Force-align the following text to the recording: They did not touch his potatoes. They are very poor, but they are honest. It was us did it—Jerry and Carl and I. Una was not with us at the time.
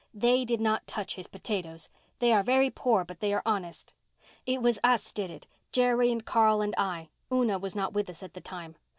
They 0.15 0.45
did 0.45 0.59
not 0.59 0.87
touch 0.87 1.13
his 1.13 1.27
potatoes. 1.27 1.87
They 2.17 2.33
are 2.33 2.41
very 2.41 2.71
poor, 2.71 3.05
but 3.05 3.19
they 3.19 3.35
are 3.35 3.43
honest. 3.45 3.93
It 4.47 4.59
was 4.59 4.79
us 4.83 5.13
did 5.13 5.29
it—Jerry 5.29 6.11
and 6.11 6.25
Carl 6.25 6.63
and 6.63 6.73
I. 6.75 7.09
Una 7.31 7.59
was 7.59 7.75
not 7.75 7.93
with 7.93 8.09
us 8.09 8.23
at 8.23 8.33
the 8.33 8.41
time. 8.41 8.77